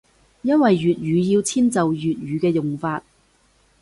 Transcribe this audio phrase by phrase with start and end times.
[0.41, 3.03] 因為粵語要遷就粵語嘅用法